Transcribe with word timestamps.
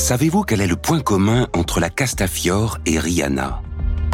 Savez-vous 0.00 0.44
quel 0.44 0.62
est 0.62 0.66
le 0.66 0.76
point 0.76 1.00
commun 1.00 1.46
entre 1.54 1.78
la 1.78 1.90
Castafiore 1.90 2.78
et 2.86 2.98
Rihanna? 2.98 3.60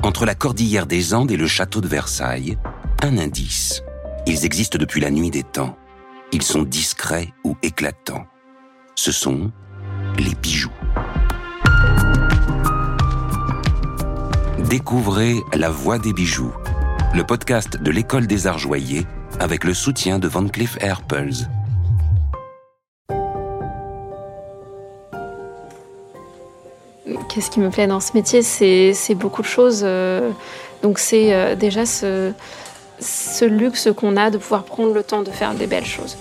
Entre 0.03 0.27
la 0.27 0.35
cordillère 0.35 0.85
des 0.85 1.15
Andes 1.15 1.31
et 1.31 1.37
le 1.37 1.47
château 1.47 1.81
de 1.81 1.87
Versailles 1.87 2.59
Un 3.03 3.17
indice. 3.19 3.85
Ils 4.27 4.45
existent 4.45 4.79
depuis 4.79 5.01
la 5.01 5.13
nuit 5.13 5.31
des 5.31 5.45
temps. 5.45 5.79
Ils 6.33 6.43
sont 6.43 6.65
discrets 6.65 7.33
ou 7.45 7.57
éclatants. 7.63 8.27
Ce 8.97 9.13
sont 9.13 9.53
les 10.19 10.35
bijoux. 10.35 10.73
Découvrez 14.69 15.37
La 15.55 15.71
Voix 15.71 16.01
des 16.01 16.13
bijoux, 16.13 16.53
le 17.15 17.23
podcast 17.23 17.81
de 17.81 17.91
l'École 17.93 18.27
des 18.27 18.49
Arts 18.49 18.59
Joyers 18.59 19.07
avec 19.39 19.63
le 19.63 19.73
soutien 19.73 20.19
de 20.19 20.27
Van 20.27 20.49
Cleef 20.49 20.77
Arpels. 20.83 21.49
Qu'est-ce 27.37 27.51
qui 27.51 27.61
me 27.61 27.69
plaît 27.69 27.87
dans 27.87 28.01
ce 28.01 28.13
métier 28.15 28.41
C'est 28.41 29.15
beaucoup 29.15 29.43
de 29.43 29.47
choses. 29.47 29.83
Euh, 29.85 30.31
donc 30.83 30.99
c'est 30.99 31.35
euh, 31.35 31.55
déjà 31.55 31.85
ce, 31.85 32.33
ce 32.99 33.45
luxe 33.45 33.91
qu'on 33.95 34.17
a 34.17 34.31
de 34.31 34.39
pouvoir 34.39 34.65
prendre 34.65 34.95
le 34.95 35.03
temps 35.03 35.21
de 35.21 35.31
faire 35.31 35.53
des 35.53 35.67
belles 35.67 35.85
choses. 35.85 36.17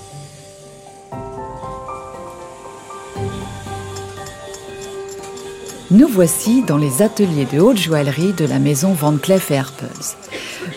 Nous 5.89 6.09
voici 6.09 6.63
dans 6.63 6.77
les 6.77 7.01
ateliers 7.01 7.45
de 7.45 7.61
haute 7.61 7.77
joaillerie 7.77 8.33
de 8.33 8.43
la 8.43 8.59
maison 8.59 8.91
Van 8.91 9.15
Cleef 9.15 9.51
Arpels. 9.51 10.17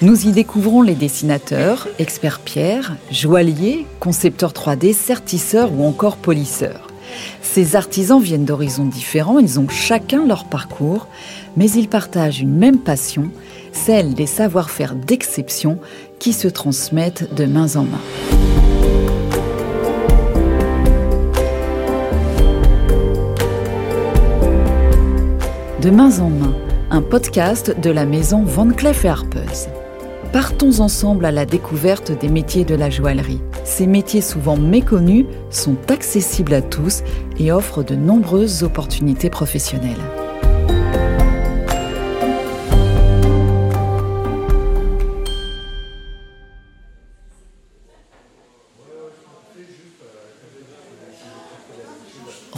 Nous 0.02 0.29
y 0.29 0.30
découvrons 0.30 0.82
les 0.82 0.95
dessinateurs, 0.95 1.88
experts 1.98 2.38
pierre, 2.38 2.95
joailliers, 3.10 3.88
concepteurs 3.98 4.52
3D, 4.52 4.93
sertisseurs 4.93 5.73
ou 5.73 5.84
encore 5.84 6.16
polisseurs. 6.16 6.88
Ces 7.42 7.76
artisans 7.76 8.20
viennent 8.20 8.44
d'horizons 8.44 8.84
différents, 8.84 9.38
ils 9.38 9.58
ont 9.58 9.68
chacun 9.68 10.26
leur 10.26 10.45
parcours, 10.45 11.06
mais 11.56 11.70
ils 11.70 11.88
partagent 11.88 12.40
une 12.40 12.54
même 12.54 12.78
passion, 12.78 13.30
celle 13.73 14.15
des 14.15 14.26
savoir-faire 14.26 14.95
d'exception 14.95 15.78
qui 16.18 16.32
se 16.32 16.48
transmettent 16.48 17.34
de 17.34 17.45
main 17.46 17.76
en 17.76 17.84
main. 17.84 18.00
De 25.80 25.90
main 25.90 26.18
en 26.18 26.28
main, 26.28 26.54
un 26.90 27.02
podcast 27.02 27.78
de 27.80 27.90
la 27.90 28.04
maison 28.04 28.43
Van 28.43 28.70
Cleef 28.70 29.04
Arpels. 29.04 29.77
Partons 30.32 30.80
ensemble 30.80 31.24
à 31.24 31.32
la 31.32 31.46
découverte 31.46 32.12
des 32.12 32.29
métiers 32.29 32.66
de 32.66 32.74
la 32.74 32.90
joaillerie. 32.90 33.40
Ces 33.65 33.87
métiers 33.87 34.21
souvent 34.21 34.59
méconnus 34.59 35.24
sont 35.48 35.76
accessibles 35.88 36.52
à 36.52 36.60
tous 36.60 37.02
et 37.38 37.51
offrent 37.51 37.82
de 37.82 37.95
nombreuses 37.95 38.62
opportunités 38.62 39.30
professionnelles. 39.30 39.96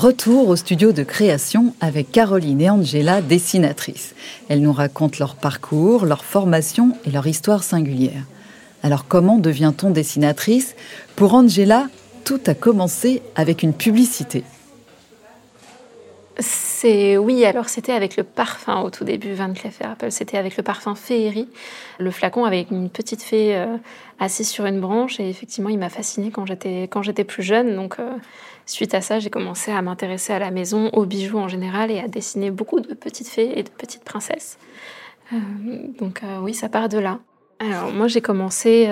Retour 0.00 0.48
au 0.48 0.56
studio 0.56 0.92
de 0.92 1.02
création 1.02 1.74
avec 1.82 2.10
Caroline 2.10 2.62
et 2.62 2.70
Angela, 2.70 3.20
dessinatrices. 3.20 4.14
Elles 4.48 4.62
nous 4.62 4.72
racontent 4.72 5.18
leur 5.20 5.34
parcours, 5.34 6.06
leur 6.06 6.24
formation 6.24 6.96
et 7.04 7.10
leur 7.10 7.26
histoire 7.26 7.62
singulière. 7.62 8.24
Alors 8.82 9.06
comment 9.06 9.36
devient-on 9.36 9.90
dessinatrice? 9.90 10.74
Pour 11.16 11.34
Angela, 11.34 11.88
tout 12.24 12.40
a 12.46 12.54
commencé 12.54 13.20
avec 13.36 13.62
une 13.62 13.74
publicité. 13.74 14.42
C'est 16.42 17.18
oui, 17.18 17.44
alors 17.44 17.68
c'était 17.68 17.92
avec 17.92 18.16
le 18.16 18.24
parfum 18.24 18.80
au 18.80 18.90
tout 18.90 19.04
début, 19.04 19.34
Van 19.34 19.52
Cleef 19.52 19.82
Arpels. 19.82 20.10
C'était 20.10 20.38
avec 20.38 20.56
le 20.56 20.62
parfum 20.62 20.94
Féerie, 20.94 21.48
le 21.98 22.10
flacon 22.10 22.44
avec 22.44 22.70
une 22.70 22.88
petite 22.88 23.22
fée 23.22 23.56
euh, 23.56 23.76
assise 24.18 24.48
sur 24.48 24.64
une 24.64 24.80
branche. 24.80 25.20
Et 25.20 25.28
effectivement, 25.28 25.68
il 25.68 25.78
m'a 25.78 25.90
fascinée 25.90 26.30
quand 26.30 26.46
j'étais 26.46 26.84
quand 26.84 27.02
j'étais 27.02 27.24
plus 27.24 27.42
jeune. 27.42 27.76
Donc 27.76 27.98
euh, 27.98 28.10
suite 28.64 28.94
à 28.94 29.02
ça, 29.02 29.18
j'ai 29.18 29.28
commencé 29.28 29.70
à 29.70 29.82
m'intéresser 29.82 30.32
à 30.32 30.38
la 30.38 30.50
maison, 30.50 30.88
aux 30.94 31.04
bijoux 31.04 31.38
en 31.38 31.48
général, 31.48 31.90
et 31.90 32.00
à 32.00 32.08
dessiner 32.08 32.50
beaucoup 32.50 32.80
de 32.80 32.94
petites 32.94 33.28
fées 33.28 33.58
et 33.58 33.62
de 33.62 33.70
petites 33.70 34.04
princesses. 34.04 34.58
Euh, 35.34 35.36
donc 35.98 36.22
oui, 36.42 36.54
ça 36.54 36.70
part 36.70 36.88
de 36.88 36.98
là. 36.98 37.18
Alors 37.58 37.92
moi 37.92 38.08
j'ai 38.08 38.22
commencé 38.22 38.88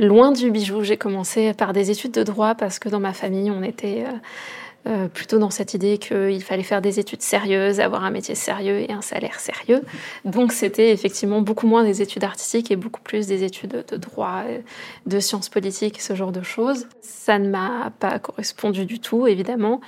loin 0.00 0.32
du 0.32 0.50
bijou, 0.50 0.82
j'ai 0.82 0.96
commencé 0.96 1.54
par 1.54 1.72
des 1.72 1.92
études 1.92 2.10
de 2.10 2.24
droit 2.24 2.56
parce 2.56 2.80
que 2.80 2.88
dans 2.88 2.98
ma 2.98 3.12
famille 3.12 3.48
on 3.48 3.62
était 3.62 4.02
euh, 4.86 5.08
plutôt 5.08 5.38
dans 5.38 5.50
cette 5.50 5.74
idée 5.74 5.98
qu'il 5.98 6.42
fallait 6.42 6.62
faire 6.62 6.80
des 6.80 6.98
études 7.00 7.22
sérieuses, 7.22 7.80
avoir 7.80 8.04
un 8.04 8.10
métier 8.10 8.34
sérieux 8.34 8.78
et 8.88 8.92
un 8.92 9.02
salaire 9.02 9.40
sérieux. 9.40 9.82
Donc 10.24 10.52
c'était 10.52 10.90
effectivement 10.90 11.40
beaucoup 11.40 11.66
moins 11.66 11.84
des 11.84 12.02
études 12.02 12.24
artistiques 12.24 12.70
et 12.70 12.76
beaucoup 12.76 13.00
plus 13.00 13.26
des 13.26 13.44
études 13.44 13.84
de 13.88 13.96
droit, 13.96 14.42
de 15.06 15.20
sciences 15.20 15.48
politiques, 15.48 16.00
ce 16.00 16.14
genre 16.14 16.32
de 16.32 16.42
choses. 16.42 16.86
Ça 17.00 17.38
ne 17.38 17.48
m'a 17.48 17.92
pas 17.98 18.18
correspondu 18.18 18.84
du 18.86 19.00
tout 19.00 19.26
évidemment. 19.26 19.80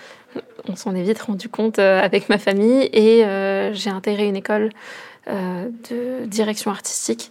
On 0.68 0.76
s'en 0.76 0.94
est 0.94 1.02
vite 1.02 1.20
rendu 1.20 1.48
compte 1.48 1.78
avec 1.78 2.28
ma 2.28 2.38
famille 2.38 2.88
et 2.92 3.24
j'ai 3.72 3.90
intégré 3.90 4.26
une 4.26 4.36
école 4.36 4.70
de 5.26 6.24
direction 6.26 6.70
artistique 6.70 7.30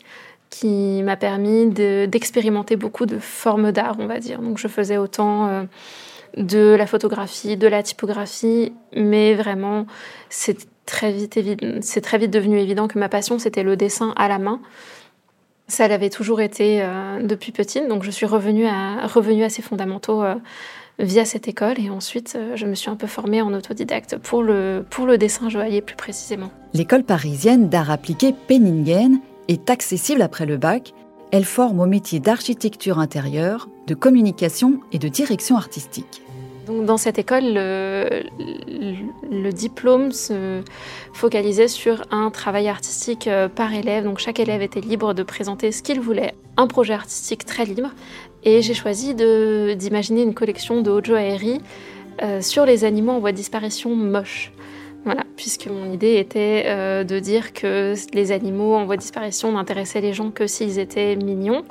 qui 0.50 1.02
m'a 1.04 1.16
permis 1.16 1.68
d'expérimenter 1.68 2.76
beaucoup 2.76 3.06
de 3.06 3.20
formes 3.20 3.72
d'art, 3.72 3.96
on 4.00 4.08
va 4.08 4.20
dire. 4.20 4.40
Donc 4.40 4.58
je 4.58 4.68
faisais 4.68 4.98
autant 4.98 5.48
euh, 5.48 5.64
de 6.38 6.76
la 6.78 6.88
photographie, 6.88 7.58
de 7.58 7.68
la 7.68 7.84
typographie, 7.84 8.74
mais 8.96 9.34
vraiment 9.34 9.86
c'est 10.30 10.68
très 10.86 11.12
vite 11.12 11.38
devenu 11.38 12.60
évident 12.60 12.88
que 12.88 12.98
ma 12.98 13.10
passion 13.10 13.40
c'était 13.40 13.64
le 13.64 13.76
dessin 13.76 14.14
à 14.16 14.28
la 14.28 14.40
main. 14.40 14.62
Ça 15.68 15.88
l'avait 15.88 16.10
toujours 16.10 16.40
été 16.40 16.82
euh, 16.82 17.22
depuis 17.22 17.52
petite, 17.52 17.90
donc 17.90 18.04
je 18.04 18.12
suis 18.12 18.26
revenue 18.26 18.68
à, 18.68 19.50
ces 19.50 19.62
fondamentaux 19.62 20.24
euh, 20.24 20.36
via 21.00 21.26
cette 21.26 21.48
école 21.50 21.80
et 21.80 21.90
ensuite 21.90 22.38
je 22.56 22.66
me 22.66 22.74
suis 22.74 22.90
un 22.90 22.96
peu 22.96 23.08
formée 23.08 23.42
en 23.42 23.54
autodidacte 23.54 24.18
pour 24.18 24.44
le, 24.44 24.86
pour 24.90 25.06
le 25.06 25.18
dessin 25.18 25.50
joaillier 25.50 25.82
plus 25.82 25.96
précisément. 25.96 26.52
L'école 26.74 27.04
parisienne 27.04 27.68
d'art 27.68 27.92
appliqué 27.92 28.34
Penningen 28.48 29.20
est 29.48 29.70
accessible 29.70 30.22
après 30.22 30.46
le 30.46 30.58
bac, 30.58 30.94
elle 31.32 31.46
forme 31.46 31.80
au 31.82 31.86
métier 31.86 32.20
d'architecture 32.20 33.00
intérieure, 33.00 33.68
de 33.88 33.94
communication 33.94 34.80
et 34.92 35.00
de 35.00 35.08
direction 35.10 35.58
artistique. 35.58 36.22
Donc 36.68 36.86
dans 36.86 36.98
cette 36.98 37.18
école, 37.18 37.54
le, 37.54 38.22
diplôme 39.52 40.12
se 40.12 40.62
focalisait 41.14 41.70
sur 41.70 42.04
un 42.12 42.30
travail 42.30 42.68
artistique 42.68 43.28
euh, 43.28 43.48
par 43.48 43.74
élève. 43.74 44.04
Donc 44.04 44.20
chaque 44.20 44.40
élève 44.40 44.62
était 44.62 44.82
libre 44.82 45.14
de 45.14 45.24
présenter 45.24 45.72
ce 45.72 45.82
qu'il 45.82 46.00
voulait, 46.02 46.36
un 46.58 46.68
projet 46.68 46.94
artistique 46.94 47.46
très 47.46 47.66
libre. 47.66 47.90
Et 48.44 48.62
j'ai 48.62 48.74
choisi 48.74 49.16
d'imaginer 49.16 50.22
une 50.22 50.34
collection 50.34 50.82
de 50.82 50.92
haute 50.92 51.06
joaillerie 51.06 51.62
euh, 52.22 52.42
sur 52.42 52.66
les 52.66 52.84
animaux 52.84 53.14
en 53.14 53.20
voie 53.20 53.32
de 53.32 53.38
disparition 53.38 53.96
moches. 53.96 54.52
Voilà, 55.06 55.24
puisque 55.38 55.68
mon 55.68 55.94
idée 55.94 56.16
était 56.16 56.64
euh, 56.66 57.04
de 57.06 57.20
dire 57.20 57.54
que 57.54 57.94
les 58.14 58.32
animaux 58.34 58.76
en 58.76 58.86
voie 58.86 58.98
de 58.98 59.02
disparition 59.02 59.54
n'intéressaient 59.54 60.02
les 60.02 60.14
gens 60.14 60.32
que 60.32 60.48
s'ils 60.48 60.80
étaient 60.80 61.16
mignons, 61.16 61.64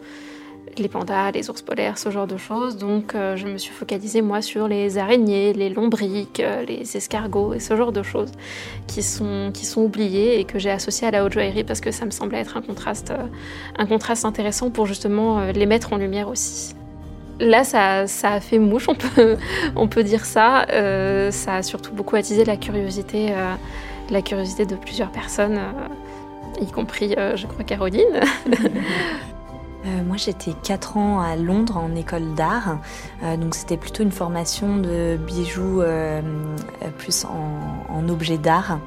les 0.78 0.88
pandas, 0.88 1.31
les 1.32 1.49
ours 1.50 1.62
polaires, 1.62 1.99
ce 1.99 2.10
genre 2.10 2.27
de 2.27 2.37
choses. 2.37 2.77
Donc 2.77 3.15
euh, 3.15 3.37
je 3.37 3.47
me 3.47 3.59
suis 3.59 3.72
focalisée 3.72 4.22
moi 4.22 4.43
sur 4.43 4.69
les 4.69 4.99
araignées, 4.99 5.53
les 5.53 5.69
lombriques, 5.69 6.41
euh, 6.41 6.65
les 6.65 6.97
escargots 6.97 7.54
et 7.54 7.60
ce 7.60 7.77
genre 7.77 7.93
de 7.93 8.03
choses 8.03 8.32
qui 8.87 9.03
sont, 9.03 9.50
qui 9.53 9.66
sont 9.66 9.82
oubliées 9.82 10.38
et 10.38 10.44
que 10.44 10.59
j'ai 10.59 10.71
associées 10.71 11.09
à 11.09 11.10
la 11.10 11.25
haute 11.25 11.32
joaillerie 11.32 11.65
parce 11.65 11.81
que 11.81 11.91
ça 11.91 12.05
me 12.05 12.10
semblait 12.10 12.38
être 12.38 12.56
un 12.56 12.62
contraste, 12.62 13.12
un 13.78 13.87
contraste 13.87 14.25
intéressant 14.25 14.71
pour 14.71 14.87
justement 14.87 15.44
les 15.53 15.66
mettre 15.66 15.93
en 15.93 15.97
lumière 15.97 16.28
aussi. 16.28 16.75
Là, 17.38 17.65
ça, 17.65 18.06
a 18.22 18.41
fait 18.41 18.59
mouche, 18.59 18.88
on 18.88 18.94
peut, 18.94 19.37
on 19.76 19.88
peut 19.88 20.03
dire 20.03 20.25
ça. 20.25 20.66
Euh, 20.71 21.31
ça 21.31 21.56
a 21.56 21.62
surtout 21.62 21.93
beaucoup 21.93 22.17
attisé 22.17 22.44
la 22.44 22.56
curiosité, 22.56 23.29
euh, 23.31 23.55
la 24.11 24.23
curiosité 24.23 24.64
de 24.64 24.75
plusieurs 24.75 25.11
personnes, 25.11 25.58
euh, 25.58 26.62
y 26.62 26.70
compris, 26.70 27.14
je 27.35 27.46
crois, 27.46 27.64
Caroline. 27.64 28.20
moi, 30.06 30.17
j'étais 30.17 30.53
4 30.62 30.97
ans 30.97 31.21
à 31.21 31.37
Londres 31.37 31.77
en 31.77 31.94
école 31.94 32.35
d'art, 32.35 32.79
donc 33.23 33.55
c'était 33.55 33.77
plutôt 33.77 34.03
une 34.03 34.12
formation 34.12 34.77
de 34.79 35.17
bijoux 35.17 35.83
plus 36.99 37.25
en, 37.25 37.94
en 37.94 38.09
objet 38.09 38.38
d'art. 38.38 38.79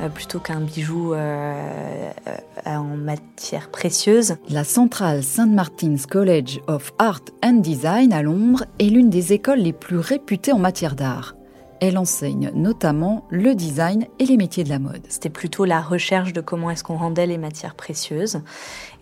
Euh, 0.00 0.08
plutôt 0.08 0.38
qu'un 0.38 0.60
bijou 0.60 1.12
euh, 1.12 2.10
euh, 2.28 2.76
en 2.76 2.96
matière 2.96 3.68
précieuse. 3.68 4.36
La 4.48 4.62
centrale 4.62 5.24
St. 5.24 5.48
Martin's 5.48 6.06
College 6.06 6.60
of 6.68 6.92
Art 6.98 7.22
and 7.44 7.54
Design 7.54 8.12
à 8.12 8.22
Londres 8.22 8.64
est 8.78 8.90
l'une 8.90 9.10
des 9.10 9.32
écoles 9.32 9.58
les 9.58 9.72
plus 9.72 9.98
réputées 9.98 10.52
en 10.52 10.58
matière 10.58 10.94
d'art. 10.94 11.37
Elle 11.80 11.98
enseigne 11.98 12.50
notamment 12.54 13.26
le 13.30 13.54
design 13.54 14.06
et 14.18 14.26
les 14.26 14.36
métiers 14.36 14.64
de 14.64 14.68
la 14.68 14.78
mode. 14.78 15.02
C'était 15.08 15.30
plutôt 15.30 15.64
la 15.64 15.80
recherche 15.80 16.32
de 16.32 16.40
comment 16.40 16.70
est-ce 16.70 16.84
qu'on 16.84 16.96
rendait 16.96 17.26
les 17.26 17.38
matières 17.38 17.74
précieuses. 17.74 18.40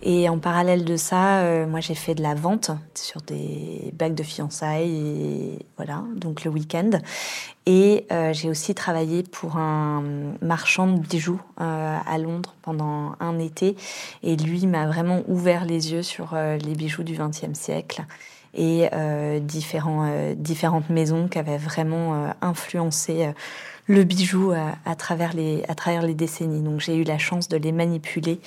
Et 0.03 0.29
en 0.29 0.39
parallèle 0.39 0.85
de 0.85 0.97
ça, 0.97 1.41
euh, 1.41 1.67
moi 1.67 1.81
j'ai 1.81 1.95
fait 1.95 2.15
de 2.15 2.23
la 2.23 2.35
vente 2.35 2.71
sur 2.95 3.23
des 3.23 3.93
bagues 3.95 4.15
de 4.15 4.23
fiançailles, 4.23 5.59
voilà, 5.77 6.05
donc 6.15 6.45
le 6.45 6.51
week-end. 6.51 6.91
Et 7.65 8.07
euh, 8.13 8.33
j'ai 8.33 8.49
aussi 8.49 8.75
travaillé 8.75 9.23
pour 9.23 9.57
un 9.57 10.03
marchand 10.43 10.87
de 10.87 11.01
bijoux 11.01 11.41
euh, 11.61 11.99
à 12.07 12.19
Londres 12.19 12.55
pendant 12.63 13.15
un 13.21 13.39
été. 13.39 13.77
Et 14.23 14.37
lui 14.37 14.67
m'a 14.67 14.87
vraiment 14.87 15.23
ouvert 15.29 15.65
les 15.65 15.93
yeux 15.93 16.03
sur 16.03 16.35
les 16.35 16.75
bijoux 16.75 17.03
du 17.03 17.17
XXe 17.17 17.59
siècle 17.59 18.05
et 18.55 18.89
euh, 18.93 19.39
différents, 19.39 20.09
euh, 20.11 20.35
différentes 20.35 20.91
maisons 20.91 21.29
qui 21.29 21.39
avaient 21.39 21.59
vraiment 21.59 22.15
euh, 22.15 22.29
influencé 22.41 23.31
le 23.87 24.03
bijou 24.03 24.53
à, 24.85 24.95
travers 24.97 25.33
les, 25.33 25.63
à 25.69 25.75
travers 25.75 26.03
les 26.03 26.15
décennies. 26.15 26.63
Donc 26.63 26.81
j'ai 26.81 26.97
eu 26.97 27.05
la 27.05 27.19
chance 27.19 27.49
de 27.49 27.57
les 27.57 27.71
manipuler 27.71 28.41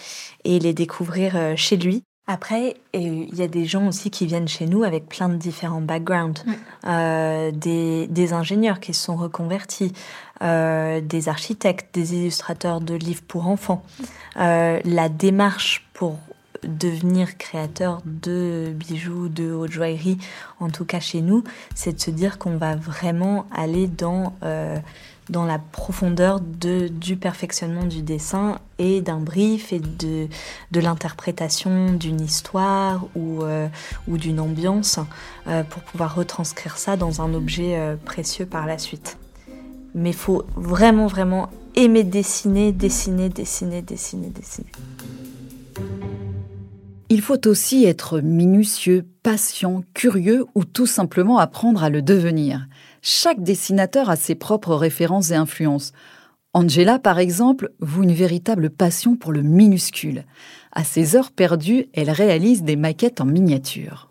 et 0.44 0.60
les 0.60 0.74
découvrir 0.74 1.56
chez 1.56 1.78
lui. 1.78 2.04
Après, 2.28 2.76
il 2.94 3.34
y 3.34 3.42
a 3.42 3.48
des 3.48 3.66
gens 3.66 3.88
aussi 3.88 4.12
qui 4.12 4.26
viennent 4.28 4.50
chez 4.50 4.66
nous 4.66 4.84
avec 4.84 5.08
plein 5.08 5.30
de 5.30 5.36
différents 5.36 5.82
backgrounds. 5.82 6.44
des, 6.84 8.08
des, 8.08 8.34
ingénieurs 8.34 8.82
qui 8.82 8.94
se 8.94 9.06
sont 9.06 9.16
reconvertis, 9.16 9.94
des 10.42 11.30
architectes, 11.30 11.96
des 11.96 12.16
illustrateurs 12.16 12.82
de 12.82 12.96
livres 12.96 13.24
pour 13.26 13.48
enfants. 13.48 13.84
la 14.36 15.10
démarche 15.10 15.88
pour 15.94 16.18
devenir 16.64 17.38
créateur 17.38 18.02
de 18.06 18.74
bijoux, 18.74 19.30
de 19.30 19.52
haute 19.52 19.72
joaillerie, 19.72 20.18
en 20.60 20.70
tout 20.70 20.86
cas 20.86 21.00
chez 21.00 21.22
nous, 21.22 21.44
c'est 21.76 21.94
de 21.94 22.00
se 22.00 22.12
dire 22.12 22.38
qu'on 22.38 22.58
va 22.58 22.76
vraiment 22.76 23.46
aller 23.52 23.88
dans, 23.88 24.34
euh, 24.44 24.78
dans 25.30 25.46
la 25.46 25.60
profondeur 25.60 26.40
de, 26.40 26.88
du 26.88 27.18
perfectionnement 27.18 27.86
du 27.86 28.02
dessin 28.02 28.60
et 28.78 29.02
d'un 29.02 29.20
brief 29.20 29.74
et 29.74 29.80
de, 29.80 30.28
de 30.72 30.80
l'interprétation 30.80 31.94
d'une 31.94 32.22
histoire 32.22 33.06
ou, 33.16 33.44
euh, 33.44 33.68
ou 34.08 34.18
d'une 34.18 34.40
ambiance 34.40 35.00
euh, 35.48 35.64
pour 35.64 35.82
pouvoir 35.84 36.16
retranscrire 36.16 36.78
ça 36.78 36.98
dans 36.98 37.22
un 37.22 37.34
objet 37.34 37.98
précieux 38.06 38.46
par 38.46 38.66
la 38.66 38.78
suite. 38.78 39.18
Mais 39.96 40.10
il 40.10 40.16
faut 40.16 40.46
vraiment, 40.56 41.08
vraiment 41.08 41.50
aimer 41.76 42.04
dessiner, 42.04 42.72
dessiner, 42.72 43.30
dessiner, 43.30 43.82
dessiner, 43.82 44.28
dessiner. 44.30 44.72
Il 47.12 47.22
faut 47.22 47.48
aussi 47.48 47.86
être 47.86 48.22
minutieux, 48.22 49.04
patient, 49.24 49.82
curieux 49.96 50.46
ou 50.54 50.64
tout 50.64 50.86
simplement 50.86 51.40
apprendre 51.40 51.84
à 51.84 51.90
le 51.90 52.04
devenir. 52.04 52.68
Chaque 53.02 53.42
dessinateur 53.42 54.12
a 54.12 54.16
ses 54.16 54.36
propres 54.36 54.76
références 54.76 55.32
et 55.32 55.36
influences. 55.36 55.92
Angela, 56.54 57.00
par 57.00 57.18
exemple, 57.18 57.72
voue 57.80 58.04
une 58.04 58.14
véritable 58.14 58.70
passion 58.70 59.16
pour 59.16 59.32
le 59.32 59.42
minuscule. 59.42 60.24
À 60.72 60.84
ses 60.84 61.16
heures 61.16 61.32
perdues, 61.32 61.88
elle 61.94 62.12
réalise 62.12 62.62
des 62.62 62.76
maquettes 62.76 63.22
en 63.22 63.26
miniature. 63.26 64.09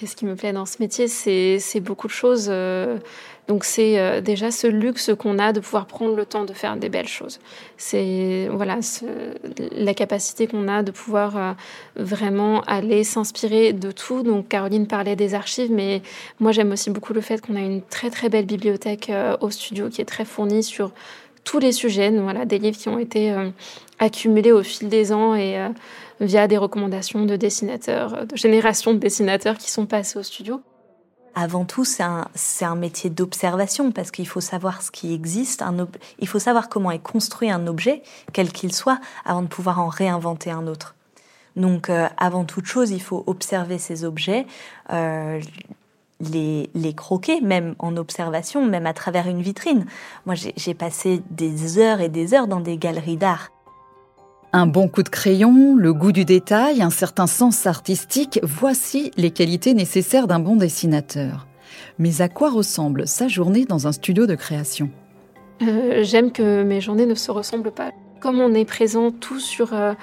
Qu'est-ce 0.00 0.16
qui 0.16 0.24
me 0.24 0.34
plaît 0.34 0.54
dans 0.54 0.64
ce 0.64 0.78
métier 0.80 1.08
C'est 1.08 1.80
beaucoup 1.80 2.06
de 2.06 2.12
choses. 2.12 2.46
Euh, 2.48 2.96
donc 3.48 3.64
c'est 3.64 3.98
euh, 3.98 4.22
déjà 4.22 4.50
ce 4.50 4.66
luxe 4.66 5.10
qu'on 5.18 5.38
a 5.38 5.52
de 5.52 5.60
pouvoir 5.60 5.84
prendre 5.84 6.16
le 6.16 6.24
temps 6.24 6.46
de 6.46 6.54
faire 6.54 6.74
des 6.78 6.88
belles 6.88 7.06
choses. 7.06 7.38
C'est 7.76 8.48
voilà 8.50 8.78
la 9.72 9.92
capacité 9.92 10.46
qu'on 10.46 10.68
a 10.68 10.82
de 10.82 10.90
pouvoir 10.90 11.36
euh, 11.36 11.52
vraiment 11.96 12.62
aller 12.62 13.04
s'inspirer 13.04 13.74
de 13.74 13.90
tout. 13.90 14.22
Donc 14.22 14.48
Caroline 14.48 14.86
parlait 14.86 15.16
des 15.16 15.34
archives, 15.34 15.70
mais 15.70 16.00
moi 16.38 16.52
j'aime 16.52 16.72
aussi 16.72 16.88
beaucoup 16.88 17.12
le 17.12 17.20
fait 17.20 17.44
qu'on 17.44 17.56
a 17.56 17.60
une 17.60 17.82
très 17.82 18.08
très 18.08 18.30
belle 18.30 18.46
bibliothèque 18.46 19.12
au 19.42 19.50
studio 19.50 19.90
qui 19.90 20.00
est 20.00 20.06
très 20.06 20.24
fournie 20.24 20.62
sur 20.62 20.92
tous 21.44 21.58
les 21.58 21.72
sujets. 21.72 22.10
voilà 22.10 22.44
des 22.44 22.58
livres 22.58 22.76
qui 22.76 22.88
ont 22.88 22.98
été 22.98 23.34
accumulés 23.98 24.52
au 24.52 24.62
fil 24.62 24.88
des 24.88 25.12
ans 25.12 25.34
et 25.34 25.58
via 26.20 26.46
des 26.46 26.56
recommandations 26.56 27.24
de 27.24 27.36
dessinateurs, 27.36 28.26
de 28.26 28.36
générations 28.36 28.92
de 28.92 28.98
dessinateurs 28.98 29.58
qui 29.58 29.70
sont 29.70 29.86
passés 29.86 30.18
au 30.18 30.22
studio. 30.22 30.60
Avant 31.34 31.64
tout, 31.64 31.84
c'est 31.84 32.02
un, 32.02 32.26
un, 32.62 32.74
métier 32.74 33.08
d'observation 33.08 33.92
parce 33.92 34.10
qu'il 34.10 34.26
faut 34.26 34.40
savoir 34.40 34.82
ce 34.82 34.90
qui 34.90 35.14
existe, 35.14 35.62
il 36.18 36.26
faut 36.26 36.40
savoir 36.40 36.68
comment 36.68 36.90
est 36.90 36.98
construit 36.98 37.50
un 37.50 37.66
objet, 37.66 38.02
quel 38.32 38.50
qu'il 38.52 38.74
soit, 38.74 39.00
avant 39.24 39.42
de 39.42 39.46
pouvoir 39.46 39.80
en 39.80 39.88
réinventer 39.88 40.50
un 40.50 40.66
autre. 40.66 40.96
Donc, 41.56 41.88
euh, 41.88 42.08
avant 42.16 42.44
toute 42.44 42.66
chose, 42.66 42.90
il 42.90 43.02
faut 43.02 43.22
observer 43.26 43.78
ces 43.78 44.04
objets, 44.04 44.46
euh, 44.92 45.40
les, 46.20 46.70
les, 46.74 46.94
croquer, 46.94 47.40
même 47.40 47.74
en 47.78 47.96
observation, 47.96 48.66
même 48.66 48.86
à 48.86 48.92
travers 48.92 49.26
une 49.26 49.42
vitrine. 49.42 49.86
Moi, 50.26 50.34
j'ai 50.34 50.74
passé 50.74 51.22
des 51.30 51.78
heures 51.78 52.00
et 52.00 52.08
des 52.08 52.34
heures 52.34 52.46
dans 52.46 52.60
des 52.60 52.76
galeries 52.76 53.16
d'art 53.16 53.50
un 54.52 54.66
bon 54.66 54.88
coup 54.88 55.02
de 55.02 55.08
crayon, 55.08 55.76
le 55.76 55.92
goût 55.92 56.12
du 56.12 56.24
détail, 56.24 56.82
un 56.82 56.90
certain 56.90 57.26
sens 57.26 57.66
artistique, 57.66 58.40
voici 58.42 59.12
les 59.16 59.30
qualités 59.30 59.74
nécessaires 59.74 60.26
d'un 60.26 60.40
bon 60.40 60.56
dessinateur. 60.56 61.46
Mais 61.98 62.20
à 62.20 62.28
quoi 62.28 62.50
ressemble 62.50 63.06
sa 63.06 63.28
journée 63.28 63.64
dans 63.64 63.86
un 63.86 63.92
studio 63.92 64.26
de 64.26 64.34
création? 64.34 64.90
Euh, 65.62 66.02
J'aime 66.02 66.32
que 66.32 66.62
mes 66.64 66.80
journées 66.80 67.06
ne 67.06 67.14
se 67.14 67.30
ressemblent 67.30 67.70
pas. 67.70 67.92
Comme 68.20 68.40
on 68.40 68.54
est 68.54 68.64
présent 68.64 69.12
tout 69.12 69.38
sur 69.38 69.72
euh, 69.72 69.94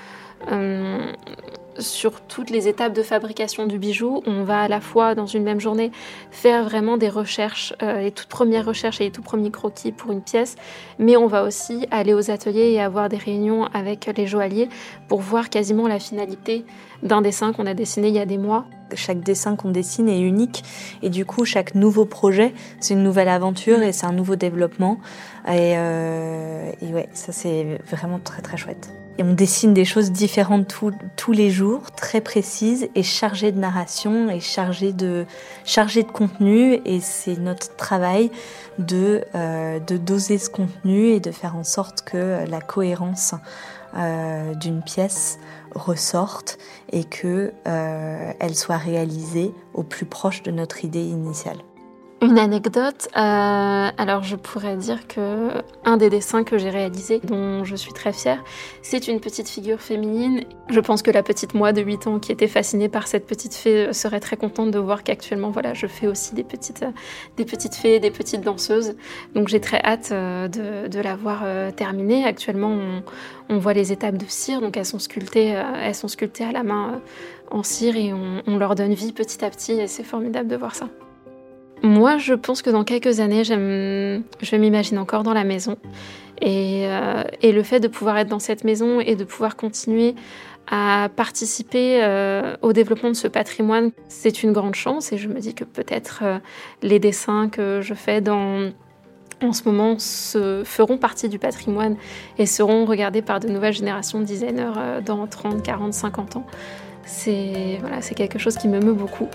sur 1.80 2.22
toutes 2.22 2.50
les 2.50 2.68
étapes 2.68 2.94
de 2.94 3.04
fabrication 3.04 3.66
du 3.66 3.80
bijou. 3.80 4.22
On 4.26 4.44
va 4.44 4.62
à 4.62 4.68
la 4.68 4.82
fois, 4.82 5.16
dans 5.16 5.26
une 5.26 5.44
même 5.44 5.60
journée, 5.60 5.92
faire 6.32 6.64
vraiment 6.64 6.98
des 6.98 7.10
recherches, 7.10 7.74
euh, 7.82 8.02
les 8.02 8.12
toutes 8.12 8.28
premières 8.28 8.66
recherches 8.66 9.02
et 9.02 9.06
les 9.06 9.12
tout 9.12 9.22
premiers 9.22 9.52
croquis 9.52 9.92
pour 9.92 10.12
une 10.12 10.22
pièce, 10.22 10.56
mais 11.00 11.18
on 11.18 11.28
va 11.28 11.44
aussi 11.44 11.88
aller 11.92 12.14
aux 12.14 12.32
ateliers 12.32 12.72
et 12.72 12.82
avoir 12.82 13.10
des 13.10 13.18
réunions 13.18 13.66
avec 13.74 14.10
les 14.16 14.28
joailliers 14.28 14.70
pour 15.08 15.22
voir 15.22 15.50
quasiment 15.50 15.88
la 15.88 16.00
finalité 16.00 16.66
d'un 17.04 17.22
dessin 17.22 17.54
qu'on 17.54 17.66
a 17.66 17.74
dessiné 17.74 18.08
il 18.10 18.16
y 18.16 18.20
a 18.20 18.26
des 18.26 18.38
mois. 18.38 18.66
Chaque 18.96 19.20
dessin 19.20 19.56
qu'on 19.56 19.72
dessine 19.72 20.08
est 20.08 20.22
unique 20.22 20.64
et 21.04 21.10
du 21.10 21.26
coup 21.26 21.44
chaque 21.44 21.76
nouveau 21.76 22.06
projet 22.06 22.54
c'est 22.80 22.94
une 22.94 23.04
nouvelle 23.04 23.28
aventure 23.28 23.82
et 23.82 23.92
c'est 23.92 24.06
un 24.06 24.14
nouveau 24.14 24.38
développement 24.38 24.98
et, 25.46 25.74
euh, 25.78 26.72
et 26.82 26.94
ouais 26.94 27.10
ça 27.12 27.34
c'est 27.34 27.80
vraiment 27.86 28.20
très 28.20 28.42
très 28.42 28.56
chouette. 28.56 28.90
Et 29.18 29.24
on 29.24 29.34
dessine 29.34 29.74
des 29.74 29.86
choses 29.86 30.12
différentes 30.12 30.76
tous 31.16 31.32
les 31.32 31.50
jours, 31.50 31.92
très 31.92 32.22
précises 32.22 32.88
et 32.94 33.02
chargées 33.02 33.52
de 33.52 33.60
narration 33.60 34.30
et 34.30 34.40
chargées 34.40 34.94
de, 34.94 35.26
chargées 35.66 36.04
de 36.04 36.12
contenu. 36.12 36.80
Et 36.86 37.00
c'est 37.00 37.38
notre 37.38 37.76
travail 37.76 38.30
de, 38.78 39.24
euh, 39.34 39.80
de 39.80 39.98
doser 39.98 40.38
ce 40.38 40.52
contenu 40.52 41.08
et 41.08 41.20
de 41.20 41.32
faire 41.32 41.56
en 41.56 41.64
sorte 41.64 42.04
que 42.04 42.48
la 42.48 42.62
cohérence 42.62 43.34
euh, 43.96 44.54
d'une 44.54 44.84
pièce 44.84 45.40
ressorte 45.74 46.60
et 46.92 47.04
que 47.04 47.54
euh, 47.68 48.32
soit 48.54 48.78
réalisée 48.78 49.52
au 49.74 49.84
plus 49.84 50.06
proche 50.06 50.44
de 50.44 50.52
notre 50.52 50.86
idée 50.86 51.04
initiale. 51.04 51.58
Une 52.20 52.40
anecdote, 52.40 53.10
euh, 53.16 53.20
alors 53.96 54.24
je 54.24 54.36
pourrais 54.36 54.76
dire 54.76 55.08
que 55.08 55.50
un 55.86 55.98
des 55.98 56.10
dessins 56.10 56.44
que 56.44 56.58
j'ai 56.58 56.72
réalisé, 56.72 57.20
dont 57.24 57.64
je 57.64 57.76
suis 57.76 57.94
très 57.94 58.12
fière, 58.12 58.44
c'est 58.82 59.08
une 59.08 59.20
petite 59.20 59.48
figure 59.48 59.80
féminine. 59.80 60.44
Je 60.68 60.80
pense 60.80 61.04
que 61.04 61.12
la 61.12 61.22
petite 61.22 61.54
moi 61.54 61.74
de 61.74 61.82
8 61.84 62.08
ans 62.08 62.18
qui 62.18 62.32
était 62.32 62.48
fascinée 62.48 62.90
par 62.90 63.08
cette 63.08 63.28
petite 63.28 63.54
fée 63.54 63.94
serait 63.94 64.20
très 64.20 64.36
contente 64.36 64.72
de 64.72 64.80
voir 64.80 65.04
qu'actuellement, 65.04 65.52
voilà, 65.52 65.76
je 65.76 65.86
fais 65.86 66.08
aussi 66.08 66.34
des 66.34 66.44
petites, 66.44 66.84
des 67.38 67.46
petites 67.46 67.76
fées, 67.76 68.00
des 68.00 68.10
petites 68.10 68.42
danseuses. 68.42 68.96
Donc 69.36 69.48
j'ai 69.48 69.62
très 69.62 69.80
hâte 69.84 70.10
euh, 70.12 70.48
de, 70.48 70.88
de 70.88 71.00
la 71.00 71.16
voir 71.16 71.42
euh, 71.44 71.70
terminée. 71.70 72.26
Actuellement, 72.26 72.72
on, 72.72 73.04
on, 73.50 73.60
voit 73.60 73.74
les 73.74 73.92
étapes 73.92 74.18
de 74.18 74.26
cire, 74.28 74.60
donc 74.60 74.76
elles 74.76 74.86
sont 74.86 74.98
sculptées, 74.98 75.50
elles 75.84 75.94
sont 75.94 76.08
sculptées 76.08 76.46
à 76.46 76.52
la 76.52 76.64
main 76.64 77.00
en 77.52 77.62
cire 77.62 77.96
et 77.96 78.12
on, 78.12 78.42
on 78.48 78.58
leur 78.58 78.74
donne 78.74 78.96
vie 78.96 79.14
petit 79.14 79.46
à 79.46 79.52
petit 79.52 79.74
et 79.74 79.86
c'est 79.86 80.04
formidable 80.04 80.50
de 80.50 80.56
voir 80.56 80.74
ça. 80.74 80.88
Moi, 81.84 82.18
je 82.18 82.34
pense 82.34 82.62
que 82.62 82.70
dans 82.70 82.84
quelques 82.84 83.20
années, 83.20 83.44
je 83.44 84.22
vais 84.52 84.58
m'imaginer 84.58 85.00
encore 85.00 85.24
dans 85.24 85.34
la 85.34 85.44
maison. 85.44 85.78
Euh, 86.44 87.24
et, 87.42 87.52
le 87.52 87.64
fait 87.64 87.80
de 87.80 87.88
pouvoir 87.88 88.18
être 88.18 88.28
dans 88.28 88.40
cette 88.40 88.64
maison 88.64 89.00
et 89.00 89.16
de 89.16 89.24
pouvoir 89.24 89.56
continuer 89.56 90.16
à 90.70 91.10
participer 91.16 92.04
euh, 92.04 92.56
au 92.62 92.74
développement 92.74 93.10
de 93.10 93.16
ce 93.16 93.28
patrimoine, 93.28 93.92
c'est 94.08 94.44
une 94.44 94.52
grande 94.52 94.76
chance. 94.76 95.12
Et 95.14 95.18
je 95.18 95.28
me 95.30 95.40
dis 95.40 95.54
que 95.54 95.64
peut-être 95.64 96.20
euh, 96.24 96.40
les 96.82 97.00
dessins 97.00 97.50
que 97.50 97.82
je 97.82 97.94
fais 97.94 98.22
en 98.30 99.54
ce 99.54 99.64
moment 99.66 99.98
feront 100.66 100.98
partie 100.98 101.30
du 101.30 101.40
patrimoine 101.40 101.96
et 102.38 102.46
seront 102.46 102.86
regardés 102.86 103.22
par 103.22 103.40
de 103.40 103.48
nouvelles 103.48 103.74
générations 103.74 104.20
de 104.20 104.26
designers 104.26 105.02
dans 105.06 105.26
30, 105.28 105.64
40, 105.64 105.94
50 105.94 106.38
ans. 106.38 106.46
C'est 107.06 107.78
voilà, 107.80 108.02
quelque 108.02 108.40
chose 108.40 108.58
qui 108.58 108.68
me 108.68 108.80
meut 108.80 108.94
beaucoup. 108.94 109.30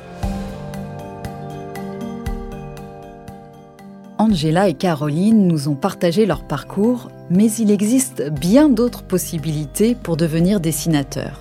Angela 4.23 4.69
et 4.69 4.75
Caroline 4.75 5.49
nous 5.49 5.67
ont 5.67 5.75
partagé 5.75 6.26
leur 6.26 6.45
parcours, 6.45 7.11
mais 7.29 7.50
il 7.55 7.73
existe 7.73 8.31
bien 8.31 8.69
d'autres 8.69 9.02
possibilités 9.02 9.97
pour 9.97 10.17
devenir 10.17 10.61
dessinateur. 10.61 11.41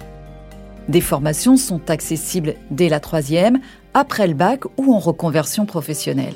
Des 0.89 1.00
formations 1.00 1.57
sont 1.57 1.91
accessibles 1.91 2.55
dès 2.71 2.89
la 2.89 3.00
troisième, 3.00 3.59
après 3.93 4.25
le 4.25 4.33
bac 4.33 4.61
ou 4.77 4.95
en 4.95 4.97
reconversion 4.97 5.67
professionnelle. 5.67 6.33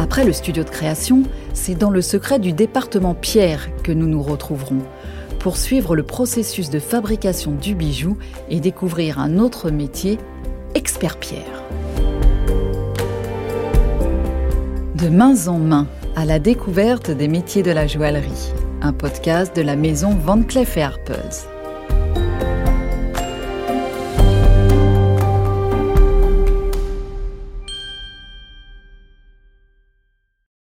Après 0.00 0.24
le 0.24 0.32
studio 0.32 0.64
de 0.64 0.70
création, 0.70 1.22
c'est 1.54 1.76
dans 1.76 1.90
le 1.90 2.02
secret 2.02 2.40
du 2.40 2.52
département 2.52 3.14
Pierre 3.14 3.68
que 3.84 3.92
nous 3.92 4.08
nous 4.08 4.22
retrouverons 4.22 4.82
pour 5.38 5.58
suivre 5.58 5.94
le 5.94 6.02
processus 6.02 6.70
de 6.70 6.80
fabrication 6.80 7.52
du 7.52 7.76
bijou 7.76 8.18
et 8.50 8.58
découvrir 8.58 9.20
un 9.20 9.38
autre 9.38 9.70
métier, 9.70 10.18
expert 10.74 11.18
pierre. 11.18 11.62
De 15.06 15.10
main 15.12 15.46
en 15.46 15.60
main 15.60 15.86
à 16.16 16.24
la 16.24 16.40
découverte 16.40 17.12
des 17.12 17.28
métiers 17.28 17.62
de 17.62 17.70
la 17.70 17.86
joaillerie, 17.86 18.52
un 18.82 18.92
podcast 18.92 19.54
de 19.54 19.62
la 19.62 19.76
maison 19.76 20.16
Van 20.16 20.42
Cleef 20.42 20.76
Arpels. 20.78 21.55